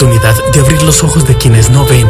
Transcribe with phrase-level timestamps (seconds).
[0.00, 2.08] de abrir los ojos de quienes no ven.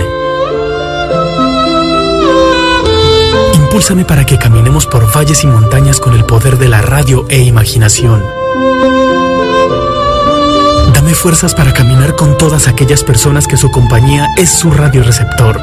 [3.55, 7.41] Impúlsame para que caminemos por valles y montañas con el poder de la radio e
[7.41, 8.25] imaginación.
[10.95, 15.61] Dame fuerzas para caminar con todas aquellas personas que su compañía es su radioreceptor.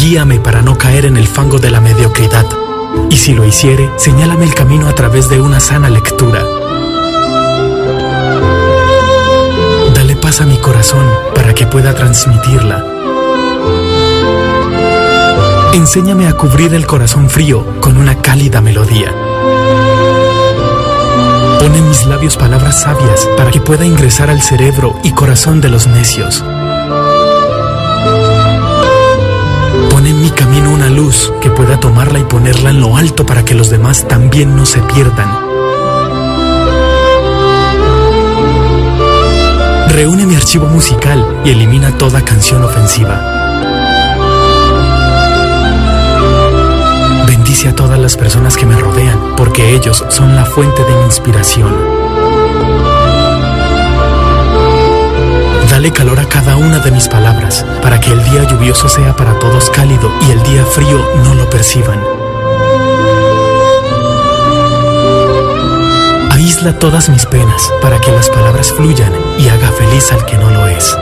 [0.00, 2.46] Guíame para no caer en el fango de la mediocridad.
[3.10, 6.46] Y si lo hiciere, señálame el camino a través de una sana lectura.
[10.28, 12.84] Paz a mi corazón para que pueda transmitirla.
[15.72, 19.10] Enséñame a cubrir el corazón frío con una cálida melodía.
[21.58, 25.70] Pon en mis labios palabras sabias para que pueda ingresar al cerebro y corazón de
[25.70, 26.44] los necios.
[29.90, 33.46] Pon en mi camino una luz que pueda tomarla y ponerla en lo alto para
[33.46, 35.47] que los demás también no se pierdan.
[40.38, 43.20] Archivo musical y elimina toda canción ofensiva.
[47.26, 51.02] Bendice a todas las personas que me rodean, porque ellos son la fuente de mi
[51.02, 51.74] inspiración.
[55.68, 59.38] Dale calor a cada una de mis palabras, para que el día lluvioso sea para
[59.40, 62.17] todos cálido y el día frío no lo perciban.
[66.48, 70.50] Aísla todas mis penas, para que las palabras fluyan y haga feliz al que no
[70.50, 70.96] lo es.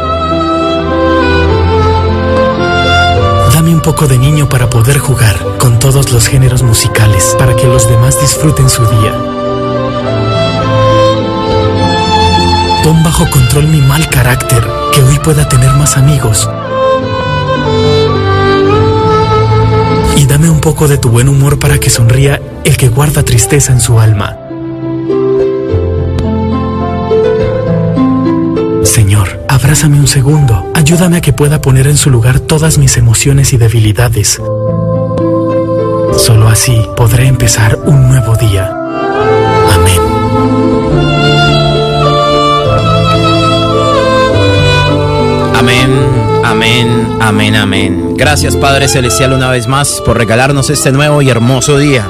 [3.55, 7.69] Dame un poco de niño para poder jugar con todos los géneros musicales, para que
[7.69, 9.13] los demás disfruten su día.
[12.83, 16.51] Pon bajo control mi mal carácter, que hoy pueda tener más amigos.
[20.17, 23.73] Y dame un poco de tu buen humor para que sonría el que guarda tristeza
[23.73, 24.46] en su alma.
[29.67, 30.71] Abrázame un segundo.
[30.75, 34.41] Ayúdame a que pueda poner en su lugar todas mis emociones y debilidades.
[36.17, 38.71] Solo así podré empezar un nuevo día.
[39.75, 40.01] Amén.
[45.57, 45.91] Amén,
[46.45, 48.15] amén, amén, amén.
[48.17, 52.09] Gracias Padre Celestial una vez más por regalarnos este nuevo y hermoso día.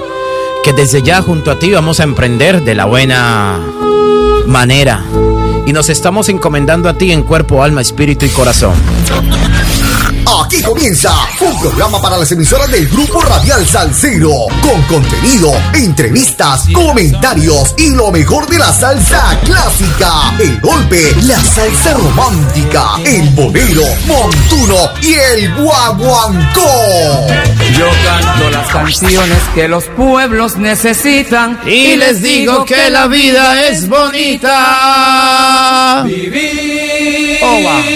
[0.62, 3.60] Que desde ya junto a ti vamos a emprender de la buena
[4.46, 5.02] manera.
[5.66, 8.74] Y nos estamos encomendando a ti en cuerpo, alma, espíritu y corazón.
[10.44, 11.10] Aquí comienza
[11.40, 18.10] un programa para las emisoras del Grupo Radial Salcero, con contenido, entrevistas, comentarios y lo
[18.10, 25.54] mejor de la salsa clásica, el golpe, la salsa romántica, el bolero, montuno y el
[25.54, 27.26] guaguancó.
[27.76, 33.88] Yo canto las canciones que los pueblos necesitan Y les digo que la vida es
[33.88, 34.62] bonita.
[36.04, 37.06] Vivir
[37.42, 37.95] Oh.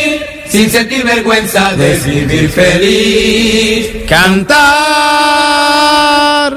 [0.50, 4.04] Sin sentir vergüenza de vivir feliz.
[4.08, 4.58] Cantar.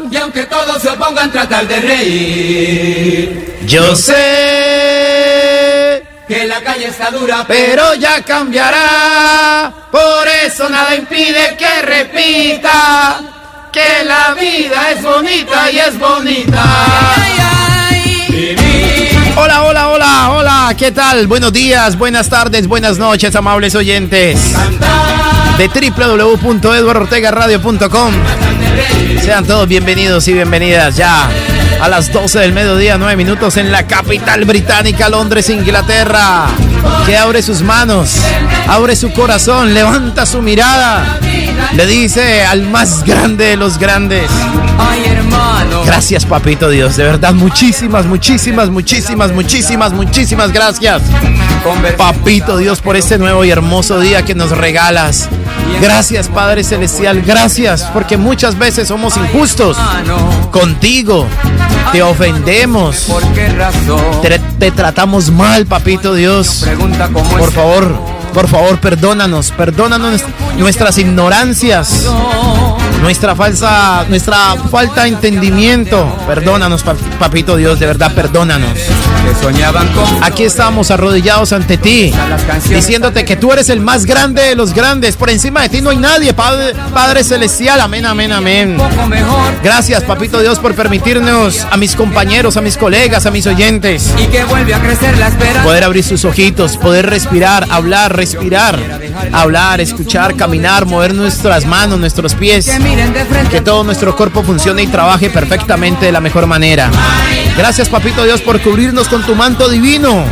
[0.10, 3.58] Y aunque todos se opongan, tratar de reír.
[3.68, 4.14] Yo sé,
[6.28, 9.72] Que la calle está dura, pero ya cambiará.
[9.92, 13.20] Por eso nada impide que repita
[13.72, 16.64] que la vida es bonita y es bonita.
[19.36, 21.28] Hola, hola, hola, hola, ¿qué tal?
[21.28, 24.54] Buenos días, buenas tardes, buenas noches, amables oyentes
[25.58, 28.14] de www.eduardortegaradio.com.
[29.22, 31.30] Sean todos bienvenidos y bienvenidas ya
[31.80, 36.48] a las 12 del mediodía, 9 minutos en la capital británica, Londres, Inglaterra.
[37.06, 38.16] Que abre sus manos,
[38.68, 41.20] abre su corazón, levanta su mirada.
[41.74, 44.30] Le dice al más grande de los grandes.
[45.86, 46.96] Gracias, papito Dios.
[46.96, 51.02] De verdad, muchísimas, muchísimas, muchísimas, muchísimas, muchísimas gracias.
[51.98, 55.30] Papito Dios, por este nuevo y hermoso día que nos regalas.
[55.82, 57.22] Gracias, Padre Celestial.
[57.22, 59.78] Gracias, porque muchas veces somos injustos
[60.52, 61.28] contigo.
[61.92, 63.08] Te ofendemos.
[64.22, 66.66] Te, te tratamos mal, papito Dios.
[67.38, 68.00] Por favor,
[68.34, 69.52] por favor, perdónanos.
[69.52, 70.24] Perdónanos
[70.58, 72.08] nuestras ignorancias
[73.04, 76.18] nuestra falsa, nuestra falta de entendimiento.
[76.26, 78.80] Perdónanos, pa- papito Dios, de verdad, perdónanos.
[80.22, 82.14] Aquí estamos arrodillados ante ti,
[82.70, 85.16] diciéndote que tú eres el más grande de los grandes.
[85.18, 87.82] Por encima de ti no hay nadie, Padre, Padre Celestial.
[87.82, 88.78] Amén, amén, amén.
[89.64, 94.28] Gracias, papito Dios, por permitirnos a mis compañeros, a mis colegas, a mis oyentes, y
[94.28, 95.64] que vuelve a crecer la esperanza.
[95.64, 98.80] poder abrir sus ojitos, poder respirar, hablar, respirar,
[99.34, 102.68] hablar, escuchar, caminar, mover nuestras manos, nuestros pies.
[102.94, 106.92] Que que todo nuestro cuerpo funcione y trabaje perfectamente de la mejor manera.
[107.58, 110.24] Gracias, papito Dios, por cubrirnos con tu manto divino.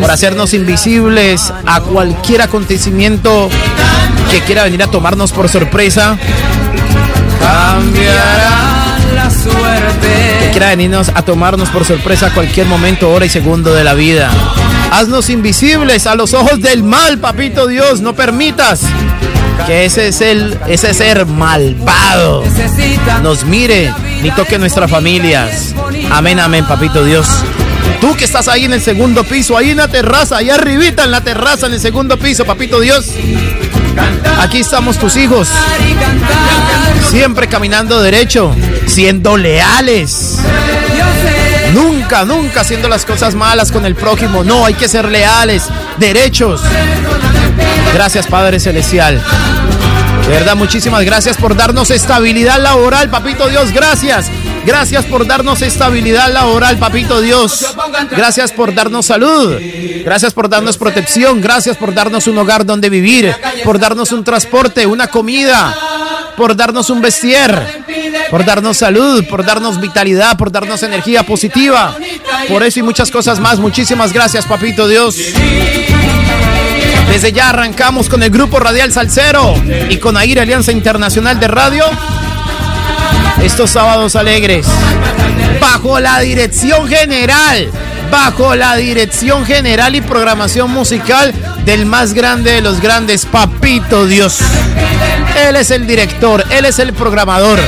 [0.00, 3.48] Por hacernos invisibles a cualquier acontecimiento
[4.30, 6.16] que quiera venir a tomarnos por sorpresa.
[7.40, 10.48] Cambiará la Que suerte.
[10.52, 14.30] quiera venirnos a tomarnos por sorpresa a cualquier momento, hora y segundo de la vida.
[14.92, 18.00] Haznos invisibles a los ojos del mal, papito Dios.
[18.00, 18.82] No permitas
[19.66, 22.44] que ese, es el, ese ser malvado
[23.22, 25.74] nos mire ni toque nuestras familias.
[26.10, 27.26] Amén, amén, papito Dios.
[28.00, 31.10] Tú que estás ahí en el segundo piso, ahí en la terraza, ahí arribita en
[31.10, 33.06] la terraza, en el segundo piso, papito Dios.
[34.40, 35.48] Aquí estamos tus hijos,
[37.10, 38.54] siempre caminando derecho,
[38.86, 40.38] siendo leales.
[41.74, 44.44] Nunca, nunca haciendo las cosas malas con el prójimo.
[44.44, 45.64] No, hay que ser leales,
[45.98, 46.60] derechos.
[47.92, 49.22] Gracias, Padre Celestial.
[50.28, 53.72] Verdad, muchísimas gracias por darnos estabilidad laboral, Papito Dios.
[53.72, 54.30] Gracias.
[54.64, 57.74] Gracias por darnos estabilidad laboral, Papito Dios.
[58.10, 59.58] Gracias por darnos salud.
[60.04, 61.40] Gracias por darnos protección.
[61.40, 63.34] Gracias por darnos un hogar donde vivir.
[63.64, 65.76] Por darnos un transporte, una comida.
[66.36, 67.52] Por darnos un vestir.
[68.30, 69.24] Por darnos salud.
[69.28, 70.36] Por darnos vitalidad.
[70.38, 71.96] Por darnos energía positiva.
[72.48, 73.58] Por eso y muchas cosas más.
[73.58, 75.16] Muchísimas gracias, Papito Dios.
[77.12, 79.54] Desde ya arrancamos con el grupo Radial Salcero
[79.90, 81.84] y con AIR Alianza Internacional de Radio.
[83.42, 84.66] Estos sábados alegres,
[85.60, 87.70] bajo la dirección general,
[88.10, 91.34] bajo la dirección general y programación musical
[91.66, 94.38] del más grande de los grandes, Papito Dios.
[95.46, 97.60] Él es el director, él es el programador.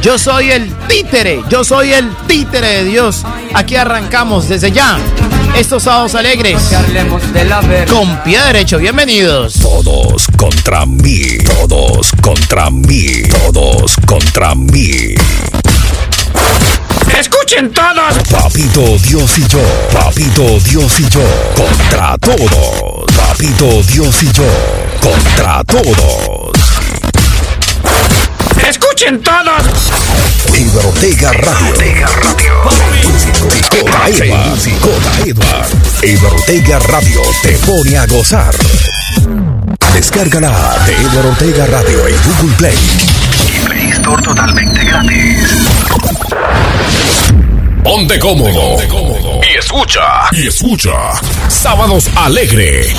[0.00, 3.26] Yo soy el títere, yo soy el títere de Dios.
[3.52, 4.96] Aquí arrancamos desde ya
[5.56, 6.60] estos sábados alegres
[7.88, 8.78] con pie derecho.
[8.78, 9.54] Bienvenidos.
[9.54, 15.14] Todos contra mí, todos contra mí, todos contra mí.
[17.18, 18.18] Escuchen todos.
[18.30, 19.60] Papito Dios y yo,
[19.92, 21.22] Papito Dios y yo,
[21.56, 23.04] contra todos.
[23.16, 24.44] Papito Dios y yo,
[25.02, 26.59] contra todos.
[28.68, 29.62] Escuchen todos.
[30.56, 31.74] Iberotega Radio.
[34.80, 35.68] Cota Edward.
[36.02, 38.54] Iberotega Radio te pone a gozar.
[39.94, 42.78] Descárgala de Edward Ortega Radio en Google Play.
[43.48, 45.48] Y Play Store totalmente gratis.
[47.84, 48.76] Ponte cómodo.
[49.42, 50.02] Y escucha.
[50.32, 50.90] Y escucha.
[51.48, 52.92] Sábados Alegre.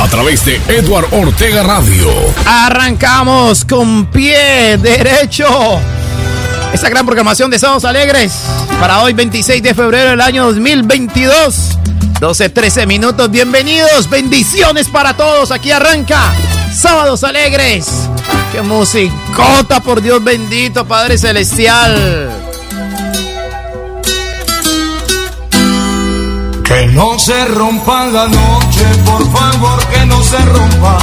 [0.00, 2.08] A través de Edward Ortega Radio.
[2.46, 5.46] Arrancamos con pie derecho.
[6.72, 8.32] Esta gran programación de Sábados Alegres
[8.80, 11.78] para hoy 26 de febrero del año 2022.
[12.18, 13.30] 12, 13 minutos.
[13.30, 14.08] Bienvenidos.
[14.08, 15.50] Bendiciones para todos.
[15.50, 16.32] Aquí arranca
[16.74, 17.86] Sábados Alegres.
[18.50, 22.51] Qué musicota, por Dios bendito, Padre Celestial.
[26.82, 30.98] Que no se rompa la noche, por favor, que no se rompa.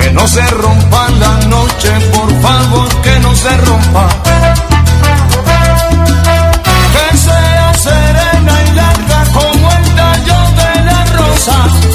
[0.00, 4.08] Que no se rompa la noche, por favor, que no se rompa.
[6.92, 11.85] Que sea serena y larga como el tallo de la rosa.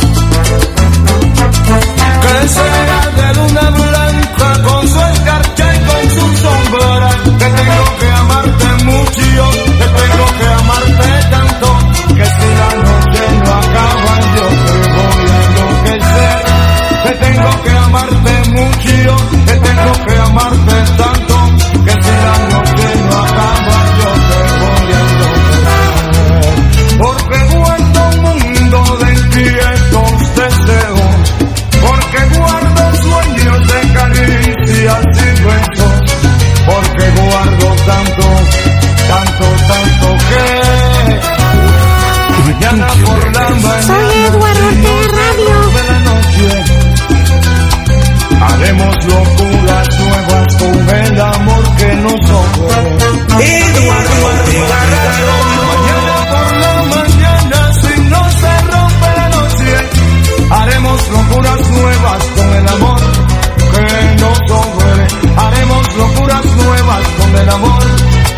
[67.41, 67.83] El amor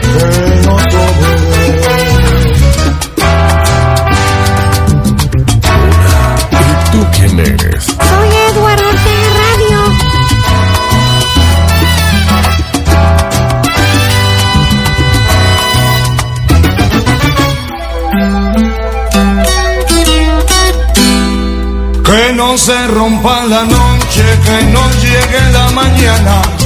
[0.01, 0.83] que nos.
[6.51, 7.83] ¿Y tú quién eres?
[7.85, 9.79] Soy Eduardo Ortega Radio.
[22.05, 26.62] Que no se rompa la noche, que no llegue la mañana.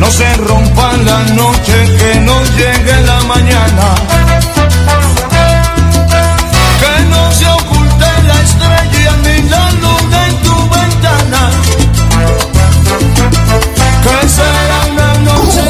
[0.00, 3.94] No se rompa la noche, que no llegue la mañana.
[6.80, 11.50] Que no se oculte la estrella ni la luna en tu ventana.
[14.04, 15.60] Que será una noche.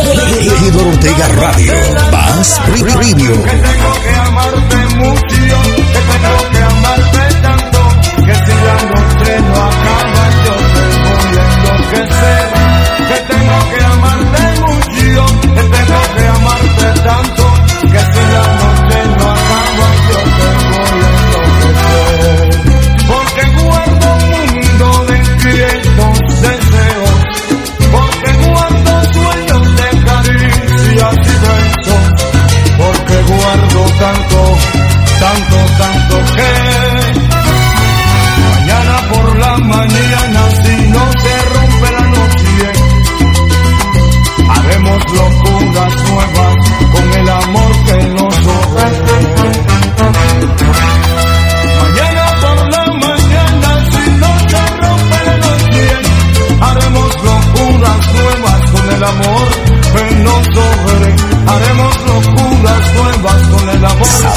[0.68, 1.72] Edo Ortega Radio.
[2.12, 3.32] Más Radio.
[3.44, 6.59] Que tengo que amarte mucho, que tengo que
[17.08, 17.39] amarte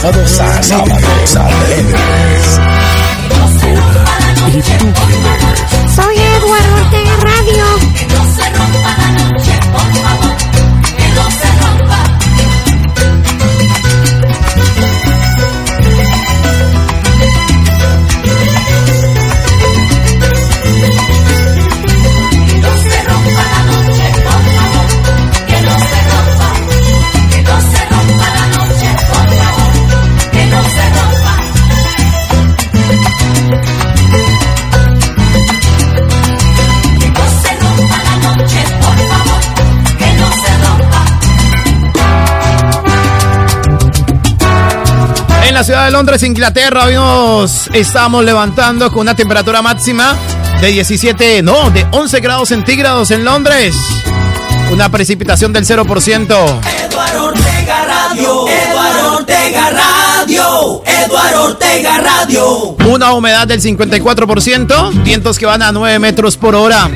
[0.04, 2.60] Sábados a sábados alegres.
[4.48, 4.86] Y tú
[45.54, 50.18] En la ciudad de Londres, Inglaterra, hoy nos estamos levantando con una temperatura máxima
[50.60, 53.76] de 17, no, de 11 grados centígrados en Londres.
[54.72, 56.60] Una precipitación del 0%.
[56.90, 62.76] Eduardo Ortega Radio, Eduardo Ortega Radio, Eduardo Ortega Radio.
[62.88, 66.90] Una humedad del 54%, vientos que van a 9 metros por hora.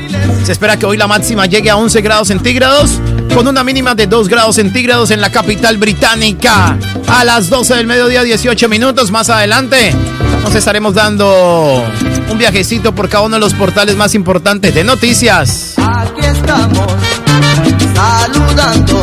[0.44, 2.90] Se espera que hoy la máxima llegue a 11 grados centígrados,
[3.32, 6.76] con una mínima de 2 grados centígrados en la capital británica.
[7.10, 9.94] A las 12 del mediodía, 18 minutos más adelante,
[10.42, 11.84] nos estaremos dando
[12.30, 15.74] un viajecito por cada uno de los portales más importantes de noticias.
[15.78, 16.86] Aquí estamos
[17.94, 19.00] saludando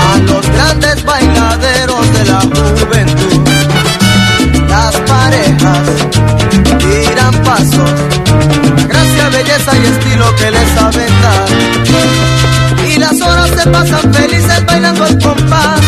[0.00, 3.48] a los grandes bailaderos de la juventud.
[4.68, 5.88] Las parejas
[6.78, 7.90] tiran pasos,
[8.88, 12.88] gracia, belleza y estilo que les saben dar.
[12.88, 15.81] Y las horas se pasan felices bailando el compás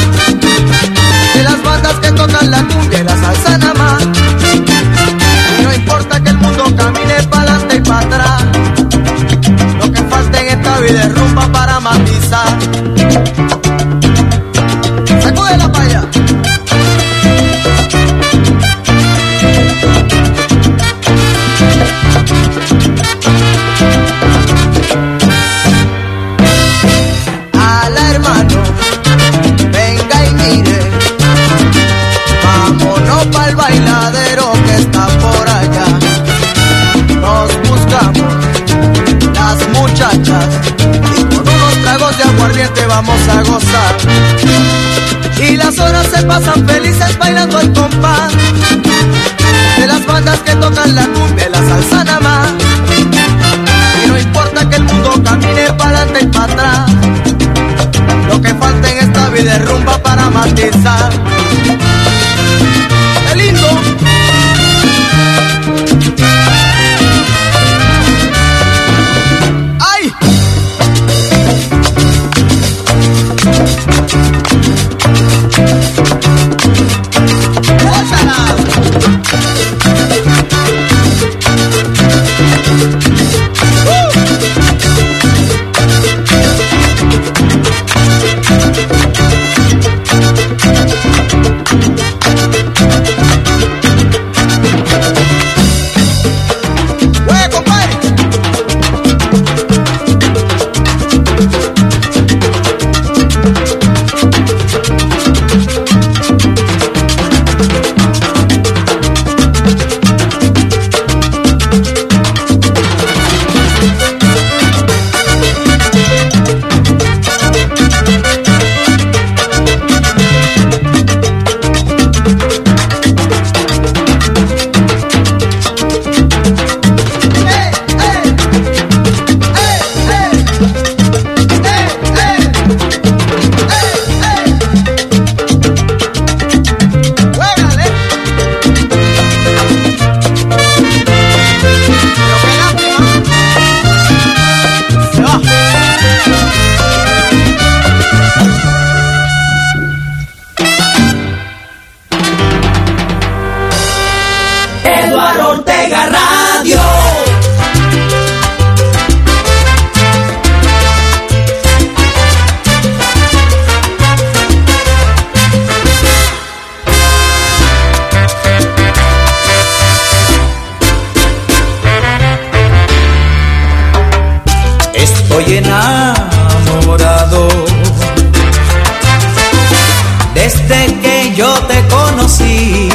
[181.95, 182.89] conocí.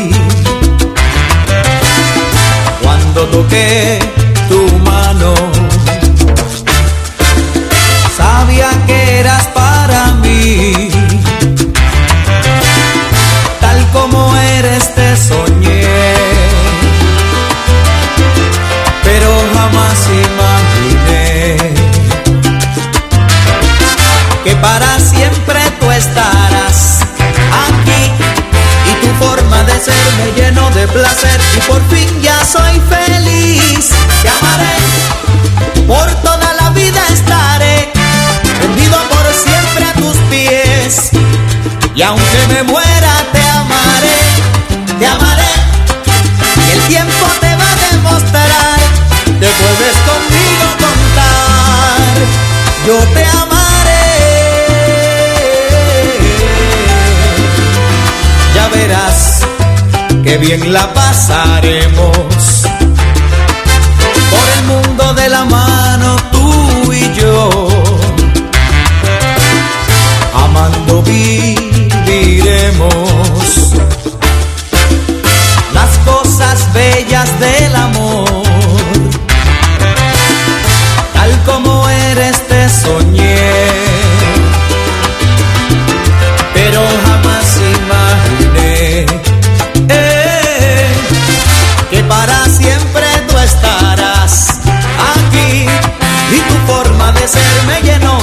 [2.81, 3.99] Cuando toqué
[30.93, 33.89] placer y por fin ya soy feliz.
[34.22, 34.75] Te amaré,
[35.88, 37.91] por toda la vida estaré,
[38.62, 41.12] rendido por siempre a tus pies.
[41.96, 44.19] Y aunque me muera, te amaré,
[45.00, 45.51] te amaré.
[46.67, 48.79] Y el tiempo te va a demostrar,
[49.39, 52.13] te puedes conmigo contar.
[52.86, 53.38] Yo te amaré.
[60.29, 62.28] que bien la pasaremos.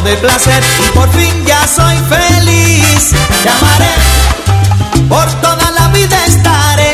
[0.07, 3.11] de placer y por fin ya soy feliz.
[3.43, 3.93] Te amaré,
[5.09, 6.93] por toda la vida estaré,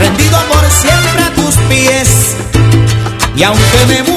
[0.00, 2.08] rendido por siempre a tus pies.
[3.36, 4.11] Y aunque me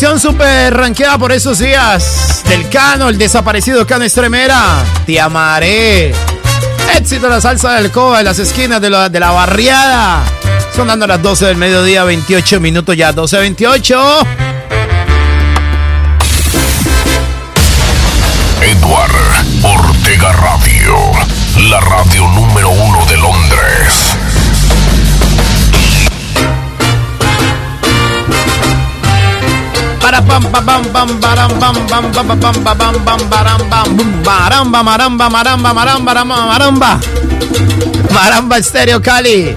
[0.00, 2.42] Canción super ranqueada por esos días.
[2.48, 4.82] Del Cano, el desaparecido Cano Estremera.
[5.04, 6.14] Te amaré.
[6.96, 10.24] Éxito la salsa del coba en las esquinas de la, de la barriada.
[10.74, 14.26] Sonando a las 12 del mediodía, 28 minutos ya, 12.28.
[18.62, 19.12] Edward
[19.62, 20.96] Ortega Radio,
[21.68, 22.99] la radio número uno
[35.30, 37.00] maramba maramba maramba
[38.12, 39.54] maramba estéreo Cali.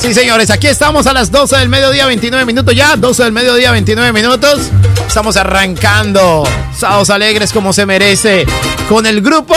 [0.00, 3.70] Sí, señores, aquí estamos a las 12 del mediodía, 29 minutos ya, 12 del mediodía,
[3.70, 4.70] 29 minutos.
[5.06, 6.42] Estamos arrancando
[6.76, 8.46] Sábados Alegres como se merece
[8.88, 9.54] con el grupo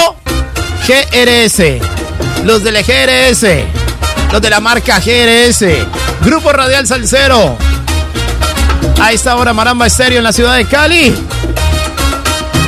[0.87, 1.79] GRS,
[2.43, 3.43] los del GRS,
[4.31, 5.65] los de la marca GRS,
[6.21, 7.57] Grupo Radial Salcero.
[9.01, 11.13] A esta hora Maramba Estéreo en la ciudad de Cali.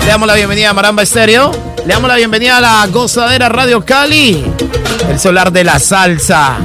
[0.02, 1.52] Le damos la bienvenida a Maramba Estéreo.
[1.86, 4.46] Le damos la bienvenida a la gozadera Radio Cali.
[5.10, 6.58] El solar de la salsa.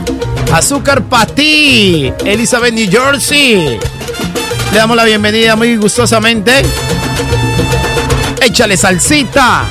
[0.52, 2.12] Azúcar Patí.
[2.24, 3.78] Elizabeth, New Jersey.
[4.72, 6.62] Le damos la bienvenida muy gustosamente.
[8.40, 9.64] Échale salsita.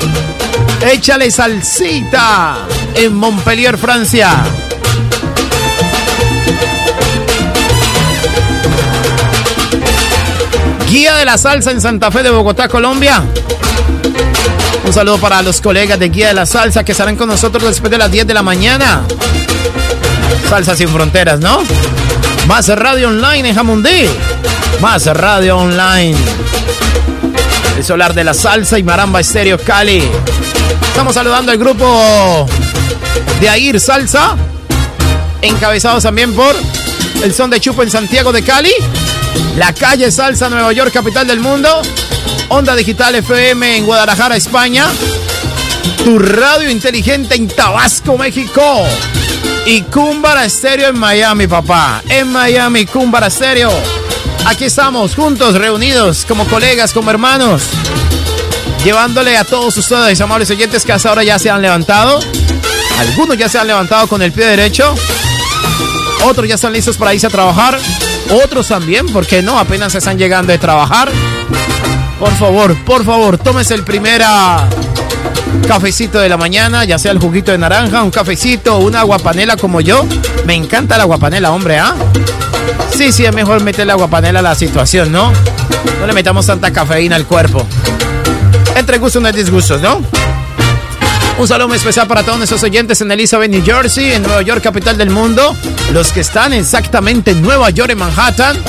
[0.91, 2.57] Échale salsita.
[2.95, 4.43] En Montpellier, Francia.
[10.91, 13.23] Guía de la Salsa en Santa Fe de Bogotá, Colombia.
[14.85, 17.89] Un saludo para los colegas de Guía de la Salsa que estarán con nosotros después
[17.89, 19.03] de las 10 de la mañana.
[20.49, 21.63] Salsa sin fronteras, ¿no?
[22.45, 24.05] Más radio online en Jamundí.
[24.81, 26.17] Más radio online.
[27.77, 30.03] El solar de la salsa y Maramba Estéreo Cali.
[30.89, 32.45] Estamos saludando al grupo
[33.39, 34.35] de Air Salsa.
[35.41, 36.53] Encabezados también por
[37.23, 38.73] el son de Chupo en Santiago de Cali.
[39.55, 41.81] La calle Salsa, Nueva York, capital del mundo.
[42.49, 44.87] Onda Digital FM en Guadalajara, España.
[46.03, 48.85] Tu radio inteligente en Tabasco, México.
[49.65, 52.01] Y Cumbara Estéreo en Miami, papá.
[52.09, 53.71] En Miami, Cumbara Estéreo.
[54.45, 57.63] Aquí estamos, juntos, reunidos, como colegas, como hermanos.
[58.83, 62.19] Llevándole a todos ustedes, amables oyentes, que hasta ahora ya se han levantado.
[62.99, 64.95] Algunos ya se han levantado con el pie derecho.
[66.23, 67.79] Otros ya están listos para irse a trabajar.
[68.31, 71.09] Otros también, porque no, apenas están llegando de trabajar.
[72.19, 74.67] Por favor, por favor, tómese el primer ah,
[75.67, 79.81] cafecito de la mañana, ya sea el juguito de naranja, un cafecito, una aguapanela como
[79.81, 80.05] yo.
[80.45, 81.93] Me encanta la aguapanela, hombre, ¿ah?
[82.95, 85.33] Sí, sí, es mejor meterle aguapanela a la situación, ¿no?
[85.99, 87.65] No le metamos tanta cafeína al cuerpo.
[88.75, 90.01] Entre gustos no hay disgustos, ¿no?
[91.41, 94.61] Un saludo muy especial para todos nuestros oyentes en Elizabeth, New Jersey, en Nueva York,
[94.61, 95.57] capital del mundo.
[95.91, 98.59] Los que están exactamente en Nueva York, en Manhattan.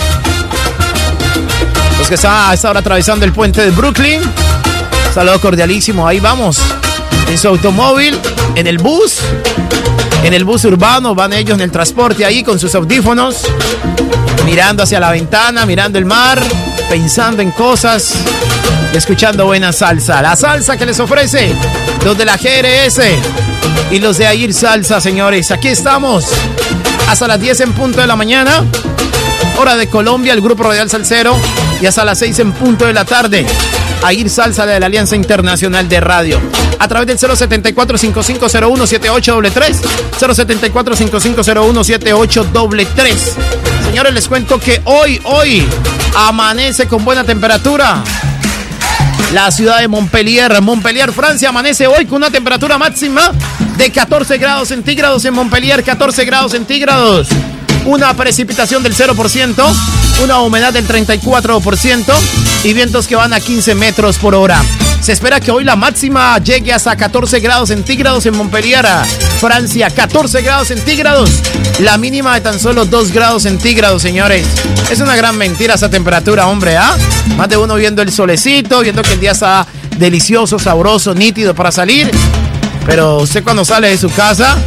[1.99, 4.23] Los que están a esta hora atravesando el puente de Brooklyn.
[5.13, 6.63] Saludo cordialísimo, ahí vamos.
[7.29, 8.19] En su automóvil,
[8.55, 9.19] en el bus,
[10.25, 13.43] en el bus urbano, van ellos en el transporte ahí con sus audífonos,
[14.47, 16.41] mirando hacia la ventana, mirando el mar,
[16.89, 18.15] pensando en cosas
[18.99, 20.21] escuchando buena salsa.
[20.23, 21.53] La salsa que les ofrece
[22.05, 23.01] los de la GRS
[23.91, 25.51] y los de Air Salsa, señores.
[25.51, 26.27] Aquí estamos
[27.09, 28.65] hasta las 10 en punto de la mañana.
[29.59, 31.37] Hora de Colombia, el Grupo Radial Salcero.
[31.81, 33.47] Y hasta las 6 en punto de la tarde.
[34.09, 36.41] Air Salsa de la Alianza Internacional de Radio.
[36.79, 39.77] A través del 074-5501-7833.
[40.21, 43.17] 074-5501-7833.
[43.85, 45.67] Señores, les cuento que hoy, hoy,
[46.15, 48.03] amanece con buena temperatura.
[49.33, 53.33] La ciudad de Montpellier, Montpellier, Francia, amanece hoy con una temperatura máxima
[53.79, 57.29] de 14 grados centígrados en Montpellier, 14 grados centígrados.
[57.87, 59.75] Una precipitación del 0%,
[60.23, 62.13] una humedad del 34%
[62.65, 64.63] y vientos que van a 15 metros por hora.
[65.01, 68.87] Se espera que hoy la máxima llegue hasta 14 grados centígrados en Montpellier,
[69.41, 69.89] Francia.
[69.89, 71.31] 14 grados centígrados.
[71.81, 74.47] La mínima de tan solo 2 grados centígrados, señores.
[74.91, 76.97] Es una gran mentira esa temperatura, hombre, ¿ah?
[77.37, 79.67] Más de uno viendo el solecito, viendo que el día está
[79.99, 82.11] delicioso, sabroso, nítido para salir.
[82.87, 84.59] Pero usted cuando sale de su casa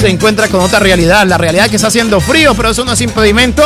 [0.00, 1.26] se encuentra con otra realidad.
[1.26, 3.64] La realidad que está haciendo frío, pero eso no es impedimento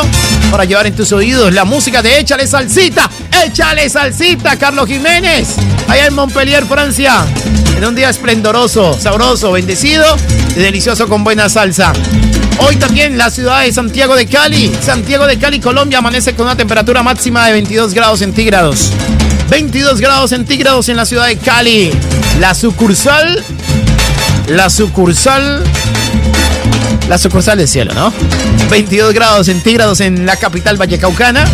[0.51, 3.09] para llevar en tus oídos la música de Échale Salsita.
[3.45, 5.55] Échale Salsita, Carlos Jiménez.
[5.87, 7.25] Allá en Montpellier, Francia.
[7.75, 10.05] En un día esplendoroso, sabroso, bendecido
[10.55, 11.93] y delicioso con buena salsa.
[12.61, 14.71] Hoy también la ciudad de Santiago de Cali.
[14.81, 18.91] Santiago de Cali, Colombia, amanece con una temperatura máxima de 22 grados centígrados.
[19.49, 21.91] 22 grados centígrados en la ciudad de Cali.
[22.39, 23.43] La sucursal.
[24.47, 25.63] La sucursal.
[27.07, 28.13] La sucursal del cielo, ¿no?
[28.69, 31.45] 22 grados centígrados en la capital vallecaucana.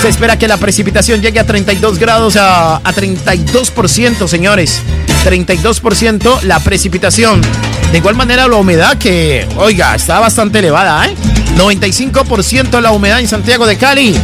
[0.00, 4.80] Se espera que la precipitación llegue a 32 grados a, a 32%, señores.
[5.24, 7.40] 32% la precipitación.
[7.92, 11.14] De igual manera la humedad que, oiga, está bastante elevada, ¿eh?
[11.56, 14.16] 95% la humedad en Santiago de Cali.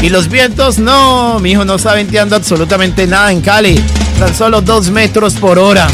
[0.00, 3.82] Y los vientos, no, mi hijo no está venteando absolutamente nada en Cali.
[4.18, 5.88] Tan solo 2 metros por hora.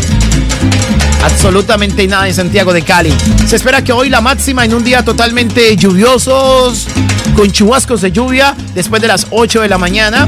[1.24, 3.12] Absolutamente nada en Santiago de Cali.
[3.46, 6.86] Se espera que hoy la máxima en un día totalmente lluviosos,
[7.34, 10.26] con chubascos de lluvia después de las 8 de la mañana.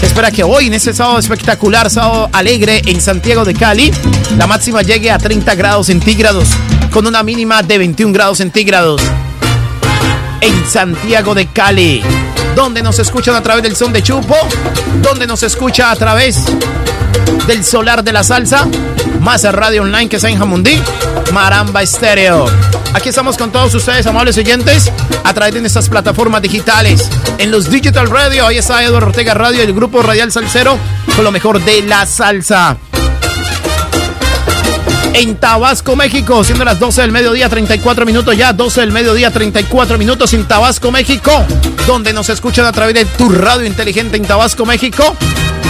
[0.00, 3.92] Se espera que hoy, en este sábado espectacular, sábado alegre en Santiago de Cali,
[4.38, 6.48] la máxima llegue a 30 grados centígrados,
[6.90, 9.02] con una mínima de 21 grados centígrados.
[10.40, 12.02] En Santiago de Cali,
[12.56, 14.36] donde nos escuchan a través del son de Chupo,
[15.02, 16.44] donde nos escucha a través
[17.46, 18.66] del solar de la salsa,
[19.20, 20.80] más radio online que está en Jamundí,
[21.32, 22.46] Maramba Estéreo.
[22.92, 24.90] Aquí estamos con todos ustedes, amables oyentes,
[25.24, 27.08] a través de nuestras plataformas digitales.
[27.38, 30.78] En los Digital Radio, ahí está Eduardo Ortega Radio, el grupo Radial Salcero,
[31.14, 32.76] con lo mejor de la salsa.
[35.12, 39.98] En Tabasco, México, siendo las 12 del mediodía, 34 minutos ya, 12 del mediodía, 34
[39.98, 41.44] minutos en Tabasco, México,
[41.86, 45.16] donde nos escuchan a través de tu radio inteligente en Tabasco, México.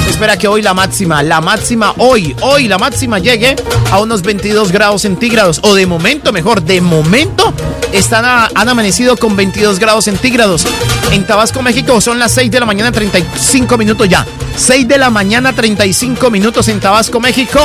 [0.08, 3.56] Espera que hoy la máxima, la máxima hoy, hoy la máxima llegue
[3.90, 5.60] a unos 22 grados centígrados.
[5.62, 7.54] O de momento, mejor, de momento
[7.92, 10.66] están han amanecido con 22 grados centígrados.
[11.10, 14.26] En Tabasco, México son las 6 de la mañana, 35 minutos ya.
[14.56, 17.60] 6 de la mañana, 35 minutos en Tabasco, México.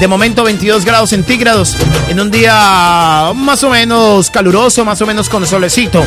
[0.00, 1.76] De momento 22 grados centígrados
[2.08, 6.04] en un día más o menos caluroso, más o menos con solecito.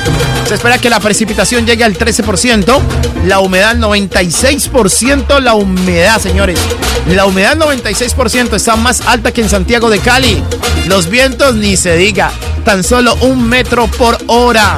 [0.47, 2.79] Se espera que la precipitación llegue al 13%,
[3.25, 6.59] la humedad 96%, la humedad, señores.
[7.07, 10.41] La humedad 96% está más alta que en Santiago de Cali.
[10.85, 12.31] Los vientos ni se diga,
[12.63, 14.77] tan solo un metro por hora.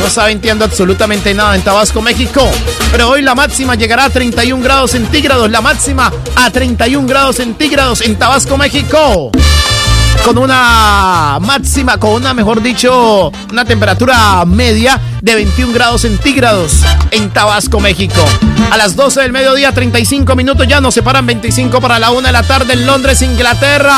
[0.00, 2.48] No está venteando absolutamente nada en Tabasco, México.
[2.92, 5.50] Pero hoy la máxima llegará a 31 grados centígrados.
[5.50, 9.30] La máxima a 31 grados centígrados en Tabasco, México.
[10.24, 17.30] Con una máxima, con una, mejor dicho, una temperatura media de 21 grados centígrados en
[17.30, 18.24] Tabasco, México.
[18.70, 22.32] A las 12 del mediodía, 35 minutos ya nos separan 25 para la 1 de
[22.32, 23.96] la tarde en Londres, Inglaterra.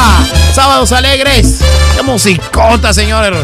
[0.54, 1.60] Sábados alegres.
[1.96, 3.34] Qué musicota, señor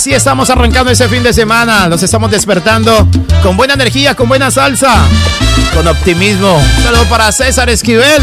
[0.03, 1.87] Así estamos arrancando ese fin de semana.
[1.87, 3.07] Los estamos despertando
[3.41, 4.93] con buena energía, con buena salsa,
[5.73, 6.61] con optimismo.
[6.83, 8.21] Saludo para César Esquivel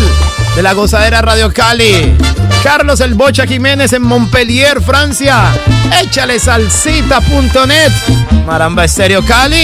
[0.58, 2.18] de la Gozadera Radio Cali.
[2.66, 5.54] Carlos El Bocha Jiménez en Montpellier, Francia.
[6.04, 7.94] Échale salsita.net.
[8.46, 9.56] Maramba Estéreo Cali.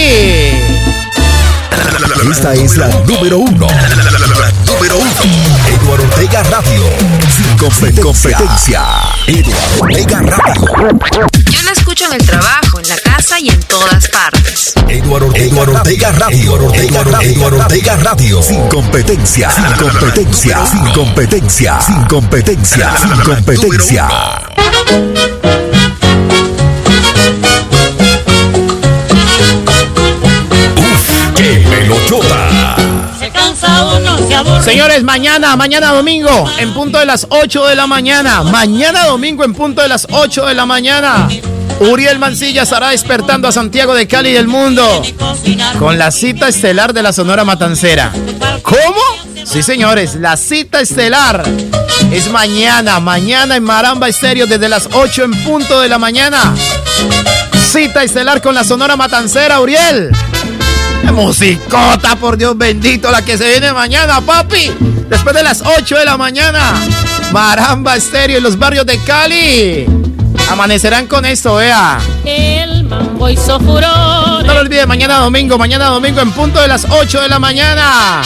[2.30, 3.66] Esta es la número uno.
[4.64, 5.10] Número uno.
[5.68, 6.82] Eduardo Ortega Radio.
[7.58, 8.82] Sin competencia.
[9.26, 10.64] Eduardo Ortega Radio.
[11.50, 14.74] Yo la escucho en el trabajo, en la casa y en todas partes.
[14.88, 16.36] Eduardo Ortega, Radio.
[16.36, 17.30] Eduardo Ortega, Radio.
[17.30, 18.42] Eduardo Ortega Radio.
[18.42, 19.50] Sin competencia.
[19.50, 20.66] Sin competencia.
[20.66, 21.80] Sin competencia.
[21.80, 22.92] Sin competencia.
[23.00, 24.08] Sin competencia.
[30.76, 33.15] Uf, qué melochota.
[34.62, 38.42] Señores, mañana, mañana domingo, en punto de las 8 de la mañana.
[38.42, 41.28] Mañana domingo, en punto de las 8 de la mañana.
[41.80, 45.02] Uriel Mancilla estará despertando a Santiago de Cali del mundo
[45.78, 48.12] con la cita estelar de la Sonora Matancera.
[48.62, 49.00] ¿Cómo?
[49.44, 51.44] Sí, señores, la cita estelar
[52.10, 56.54] es mañana, mañana en Maramba Estéreo desde las 8 en punto de la mañana.
[57.70, 60.10] Cita estelar con la Sonora Matancera, Uriel.
[61.06, 64.72] ¡Qué Musicota, por Dios bendito, la que se viene mañana, papi.
[65.08, 66.74] Después de las 8 de la mañana.
[67.30, 69.86] Maramba Estéreo en los barrios de Cali.
[70.50, 72.00] Amanecerán con esto, vea.
[72.24, 74.44] El mambo hizo furor.
[74.44, 78.22] No lo olvide, mañana domingo, mañana domingo en punto de las 8 de la mañana.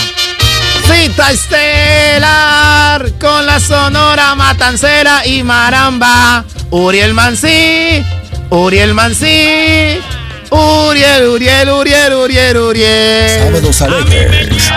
[0.91, 6.47] Cita estelar con la Sonora Matancera y Maramba.
[6.71, 8.03] Uriel Mancí,
[8.49, 10.01] Uriel Mancí.
[10.51, 13.41] Uriel, Uriel, Uriel, Uriel, Uriel.
[13.45, 14.71] Sábados alegres.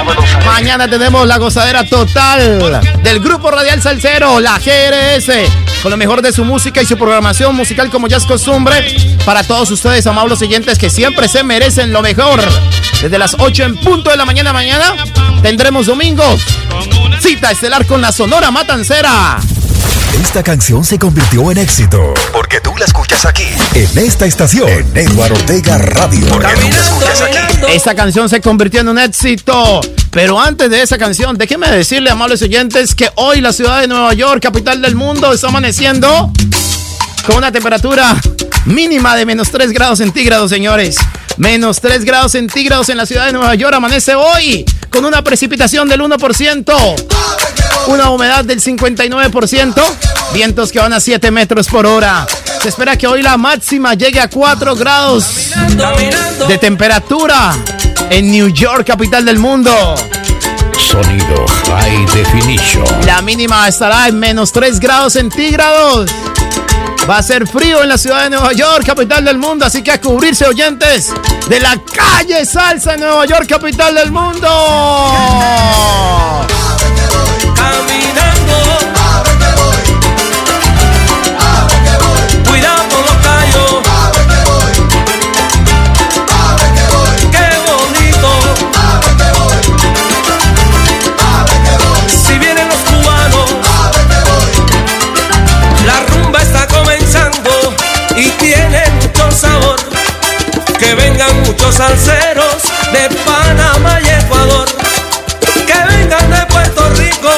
[0.46, 5.32] Mañana tenemos la gozadera total del grupo radial Salcero, la GRS,
[5.82, 8.96] con lo mejor de su música y su programación musical como ya es costumbre
[9.26, 12.42] para todos ustedes, amables oyentes, que siempre se merecen lo mejor.
[13.02, 14.96] Desde las 8 en punto de la mañana mañana
[15.42, 16.24] tendremos domingo
[17.20, 19.40] cita estelar con la Sonora Matancera.
[20.22, 24.97] Esta canción se convirtió en éxito porque tú la escuchas aquí, en esta estación, en
[24.97, 26.28] Eduardo Ortega Radio.
[26.28, 27.38] Porque tú la escuchas aquí.
[27.70, 29.82] Esta canción se convirtió en un éxito.
[30.11, 34.14] Pero antes de esa canción, déjenme decirle, amables oyentes, que hoy la ciudad de Nueva
[34.14, 36.32] York, capital del mundo, está amaneciendo
[37.26, 38.16] con una temperatura
[38.66, 40.97] mínima de menos 3 grados centígrados, señores.
[41.38, 45.89] Menos 3 grados centígrados en la ciudad de Nueva York amanece hoy con una precipitación
[45.89, 46.95] del 1%,
[47.88, 49.74] una humedad del 59%,
[50.34, 52.26] vientos que van a 7 metros por hora.
[52.62, 55.52] Se espera que hoy la máxima llegue a 4 grados
[56.48, 57.56] de temperatura
[58.10, 59.96] en New York, capital del mundo.
[60.78, 62.86] Sonido High Definition.
[63.06, 66.10] La mínima estará en menos 3 grados centígrados.
[67.10, 69.92] Va a ser frío en la ciudad de Nueva York, capital del mundo, así que
[69.92, 71.12] a cubrirse oyentes
[71.50, 74.48] de la calle Salsa en Nueva York, capital del mundo.
[101.64, 104.68] Muchos salseros de Panamá y Ecuador.
[105.66, 107.30] Que vengan de Puerto Rico,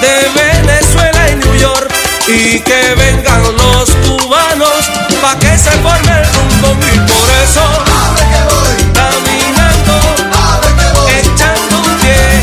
[0.00, 1.90] de Venezuela y New York.
[2.28, 6.86] Y que vengan los cubanos pa' que se forme el rumbo.
[6.92, 7.62] Y por eso,
[8.94, 9.94] caminando,
[11.08, 12.42] echando un pie.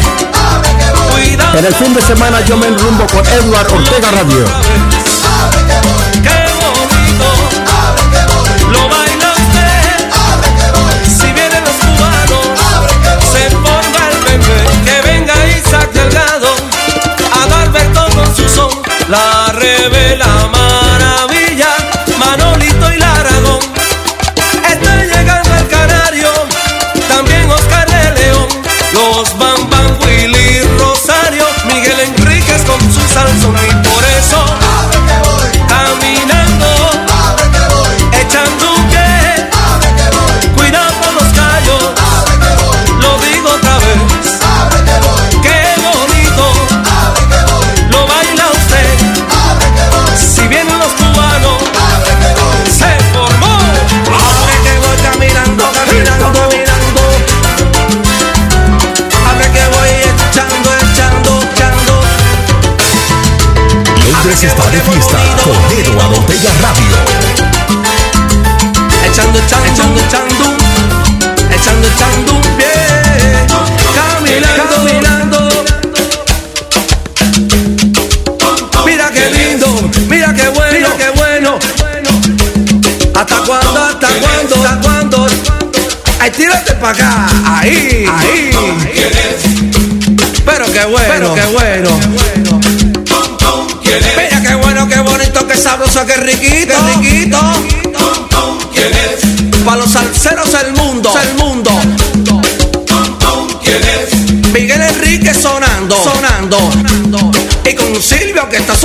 [1.11, 1.57] Cuidado.
[1.57, 4.45] En el fin de semana yo me enrumbo con Edward Ortega Radio.
[15.69, 16.55] Isaac Delgado,
[17.43, 18.71] Adalberto con su son,
[19.07, 21.67] la revela maravilla,
[22.17, 23.59] Manolito y Laragón.
[24.67, 26.31] Está llegando el canario,
[27.07, 28.47] también Oscar de León,
[28.93, 33.55] los Bambam, Willy Rosario, Miguel Enríquez con su salsón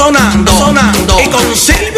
[0.05, 1.17] sonando, sonando.
[1.19, 1.94] Y con Silvio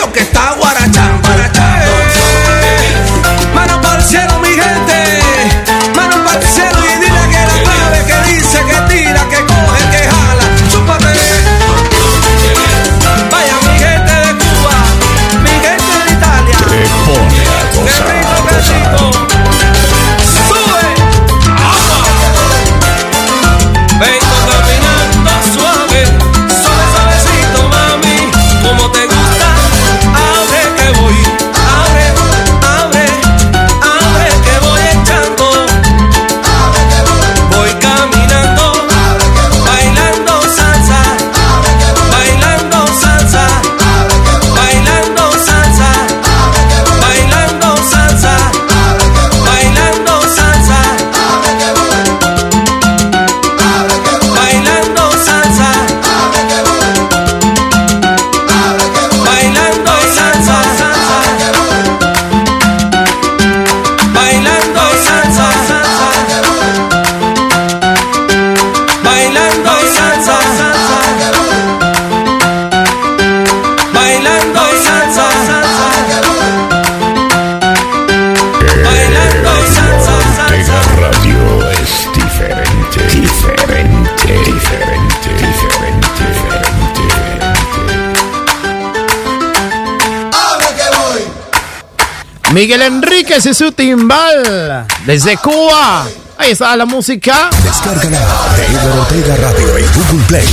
[92.56, 94.86] Miguel Enríquez y su timbal.
[95.04, 96.06] Desde Cuba.
[96.38, 97.50] Ahí está la música.
[97.62, 98.18] Descárgala
[98.56, 100.48] de Edward Ortega Radio en Google Play.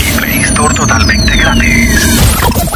[0.00, 2.00] Y Play Store totalmente gratis.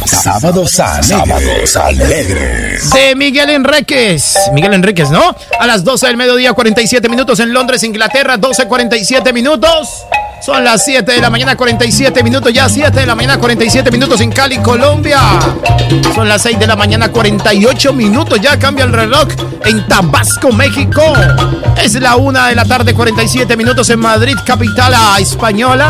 [0.05, 1.07] Sábados alegres.
[1.09, 2.89] Sábados alegres.
[2.91, 4.33] de Miguel Enríquez.
[4.53, 5.35] Miguel Enríquez, ¿no?
[5.59, 10.05] A las 12 del mediodía, 47 minutos en Londres, Inglaterra, 12.47 minutos.
[10.41, 12.53] Son las 7 de la mañana, 47 minutos.
[12.53, 15.19] Ya 7 de la mañana, 47 minutos en Cali, Colombia.
[16.15, 18.39] Son las 6 de la mañana, 48 minutos.
[18.41, 19.27] Ya cambia el reloj
[19.65, 21.01] en Tabasco, México.
[21.81, 25.89] Es la 1 de la tarde, 47 minutos en Madrid, capital española.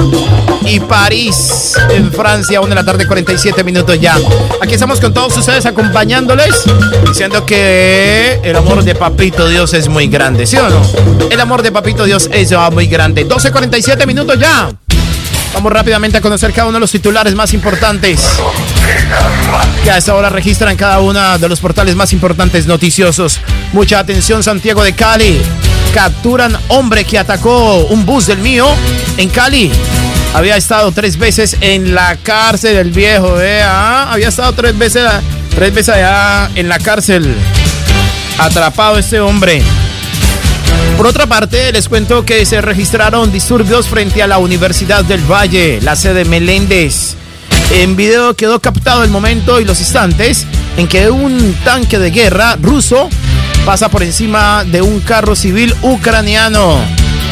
[0.65, 4.15] Y París, en Francia, 1 de la tarde, 47 minutos ya.
[4.61, 6.63] Aquí estamos con todos ustedes acompañándoles,
[7.05, 10.81] diciendo que el amor de Papito Dios es muy grande, ¿sí o no?
[11.29, 13.27] El amor de Papito Dios es muy grande.
[13.27, 14.69] 12.47 minutos ya.
[15.53, 18.21] Vamos rápidamente a conocer cada uno de los titulares más importantes
[19.83, 23.39] que a esta hora registran cada uno de los portales más importantes noticiosos.
[23.71, 25.41] Mucha atención, Santiago de Cali.
[25.93, 28.67] Capturan hombre que atacó un bus del mío
[29.17, 29.71] en Cali.
[30.33, 33.61] Había estado tres veces en la cárcel el viejo, ¿eh?
[33.61, 35.03] Había estado tres veces,
[35.53, 37.35] tres veces allá en la cárcel.
[38.39, 39.61] Atrapado este hombre.
[40.97, 45.81] Por otra parte, les cuento que se registraron disturbios frente a la Universidad del Valle,
[45.81, 47.15] la sede Meléndez.
[47.71, 50.45] En video quedó captado el momento y los instantes
[50.77, 53.09] en que un tanque de guerra ruso
[53.65, 56.79] pasa por encima de un carro civil ucraniano.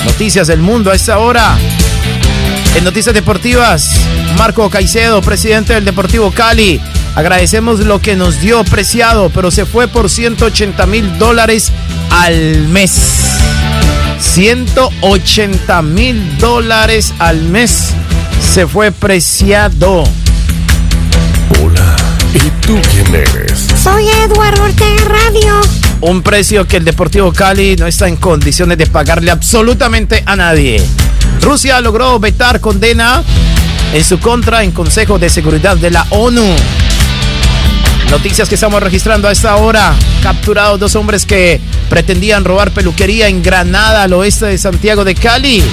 [0.05, 1.57] Noticias del mundo a esta hora.
[2.75, 3.91] En Noticias Deportivas,
[4.37, 6.81] Marco Caicedo, presidente del Deportivo Cali.
[7.16, 11.72] Agradecemos lo que nos dio preciado, pero se fue por 180 mil dólares
[12.09, 12.93] al mes.
[14.20, 17.89] 180 mil dólares al mes
[18.53, 20.05] se fue preciado.
[21.62, 21.95] Hola,
[22.34, 23.68] ¿y tú quién eres?
[23.84, 25.62] Soy Edward Ortega Radio.
[25.99, 30.82] Un precio que el Deportivo Cali no está en condiciones de pagarle absolutamente a nadie.
[31.41, 33.22] Rusia logró vetar condena
[33.93, 36.55] en su contra en Consejo de Seguridad de la ONU.
[38.12, 39.95] Noticias que estamos registrando a esta hora.
[40.22, 45.64] Capturados dos hombres que pretendían robar peluquería en Granada, al oeste de Santiago de Cali.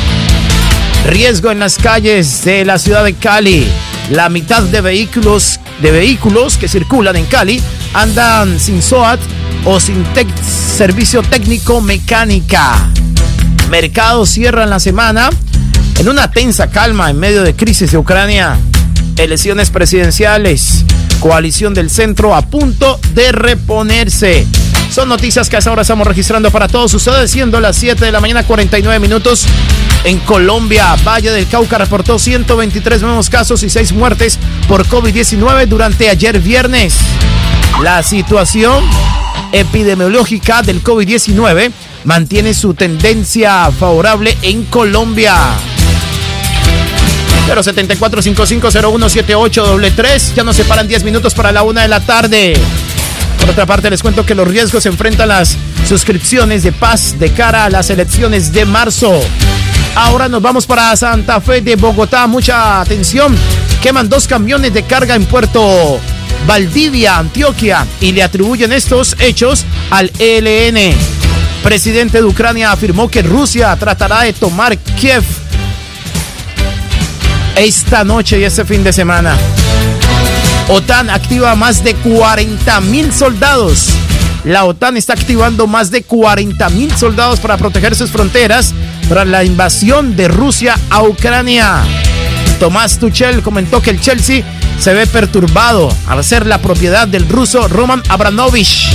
[1.09, 3.67] Riesgo en las calles de la ciudad de Cali.
[4.11, 7.61] La mitad de vehículos, de vehículos que circulan en Cali
[7.93, 9.19] andan sin SOAT
[9.65, 10.07] o sin
[10.77, 12.89] servicio técnico mecánica.
[13.69, 15.29] Mercados cierran la semana
[15.99, 18.57] en una tensa calma en medio de crisis de Ucrania.
[19.17, 20.85] Elecciones presidenciales.
[21.21, 24.47] Coalición del centro a punto de reponerse.
[24.91, 28.13] Son noticias que a esa hora estamos registrando para todos ustedes, siendo las 7 de
[28.13, 29.47] la mañana 49 minutos.
[30.05, 36.09] En Colombia, Valle del Cauca reportó 123 nuevos casos y 6 muertes por COVID-19 durante
[36.09, 36.97] ayer viernes.
[37.83, 38.85] La situación
[39.53, 41.73] epidemiológica del COVID-19
[42.05, 45.35] mantiene su tendencia favorable en Colombia.
[47.49, 48.21] 074
[49.65, 52.55] doble 3 Ya nos separan 10 minutos para la una de la tarde.
[53.41, 55.57] Por otra parte, les cuento que los riesgos enfrentan las
[55.89, 59.19] suscripciones de paz de cara a las elecciones de marzo.
[59.95, 62.27] Ahora nos vamos para Santa Fe de Bogotá.
[62.27, 63.35] Mucha atención.
[63.83, 65.99] Queman dos camiones de carga en Puerto
[66.47, 70.95] Valdivia, Antioquia, y le atribuyen estos hechos al ELN.
[71.63, 75.25] Presidente de Ucrania afirmó que Rusia tratará de tomar Kiev
[77.61, 79.37] esta noche y este fin de semana.
[80.69, 83.89] OTAN activa más de 40 mil soldados.
[84.45, 88.75] La OTAN está activando más de 40 mil soldados para proteger sus fronteras
[89.09, 91.83] tras la invasión de Rusia a Ucrania.
[92.61, 94.45] Tomás Tuchel comentó que el Chelsea
[94.79, 98.91] se ve perturbado al ser la propiedad del ruso Roman Abramovich.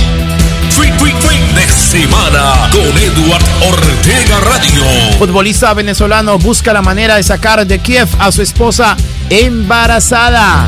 [0.76, 4.82] De semana con Eduard Ortega Radio.
[5.18, 8.96] Futbolista venezolano busca la manera de sacar de Kiev a su esposa
[9.30, 10.66] embarazada.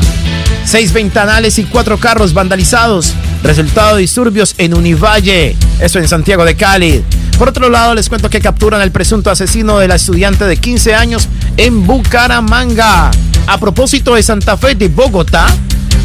[0.63, 3.13] Seis ventanales y cuatro carros vandalizados.
[3.43, 5.57] Resultado de disturbios en Univalle.
[5.81, 7.03] Eso en Santiago de Cali.
[7.37, 10.95] Por otro lado, les cuento que capturan al presunto asesino de la estudiante de 15
[10.95, 11.27] años
[11.57, 13.11] en Bucaramanga.
[13.45, 15.47] A propósito de Santa Fe de Bogotá,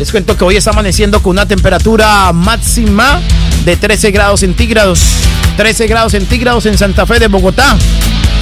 [0.00, 3.20] les cuento que hoy está amaneciendo con una temperatura máxima
[3.65, 5.01] de 13 grados centígrados.
[5.57, 7.77] 13 grados centígrados en Santa Fe de Bogotá.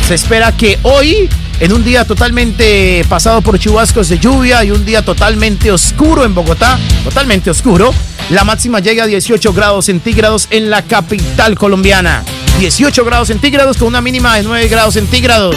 [0.07, 1.29] Se espera que hoy,
[1.61, 6.35] en un día totalmente pasado por chubascos de lluvia y un día totalmente oscuro en
[6.35, 7.93] Bogotá, totalmente oscuro,
[8.31, 12.25] la máxima llega a 18 grados centígrados en la capital colombiana.
[12.59, 15.57] 18 grados centígrados con una mínima de 9 grados centígrados.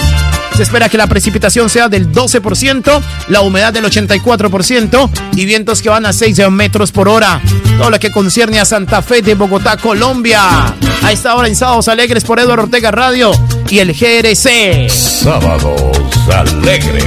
[0.55, 5.89] Se espera que la precipitación sea del 12%, la humedad del 84% y vientos que
[5.89, 7.41] van a 6 metros por hora.
[7.77, 10.75] Todo lo que concierne a Santa Fe de Bogotá, Colombia.
[11.03, 13.31] A esta hora en Sábados Alegres por Eduardo Ortega Radio
[13.69, 14.89] y el GRC.
[14.89, 15.97] Sábados
[16.31, 17.03] Alegres.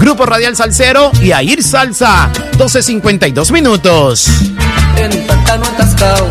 [0.00, 2.30] Grupo Radial Salcero y Air Salsa.
[2.58, 4.28] 12.52 minutos.
[4.96, 6.28] En pantano atascado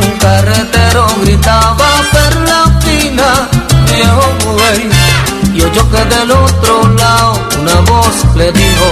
[0.00, 3.48] un carretero gritaba perla fina,
[3.86, 4.38] viejo.
[5.58, 8.88] Y oyó que del otro lado una voz le dijo: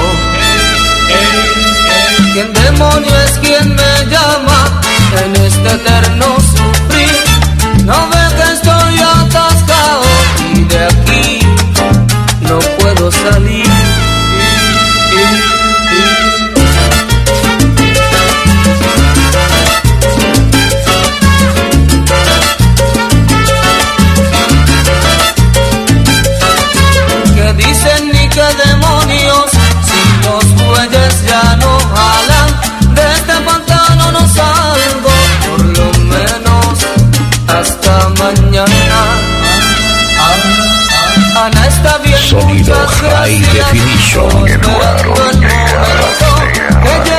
[2.32, 4.82] ¿Quién demonio es quien me llama
[5.24, 7.24] en este eterno sufrir?
[7.84, 10.02] No ve que estoy atascado
[10.54, 11.40] y de aquí
[12.48, 13.55] no puedo salir.
[42.40, 44.46] Sonido High Definition.
[44.46, 47.15] esperando el momento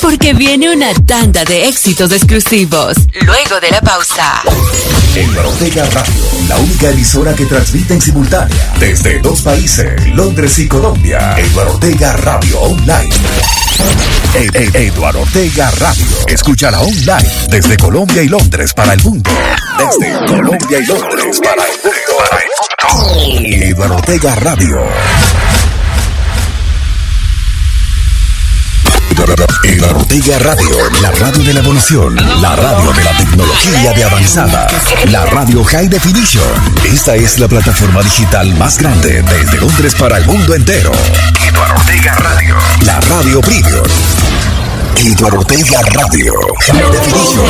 [0.00, 2.96] porque viene una tanda de éxitos exclusivos.
[3.24, 4.42] Luego de la pausa.
[5.14, 6.14] Edward Ortega Radio,
[6.48, 11.36] la única emisora que transmite en simultánea desde dos países, Londres y Colombia.
[11.38, 13.08] Edward Ortega Radio Online.
[14.34, 16.04] Ed- Ed- Edward Ortega Radio.
[16.26, 19.30] Escúchala online desde Colombia y Londres para el mundo.
[19.78, 23.46] Desde Colombia y Londres para el mundo.
[23.48, 24.82] Edward Ortega Radio.
[29.16, 34.66] Edward Ortega Radio, la radio de la evolución, la radio de la tecnología de avanzada,
[35.10, 36.44] la radio High Definition.
[36.84, 40.92] Esta es la plataforma digital más grande desde Londres para el mundo entero.
[41.48, 43.84] Edward Ortega Radio, la radio premium.
[44.96, 46.32] Edward Ortega Radio,
[46.66, 47.44] High Definition.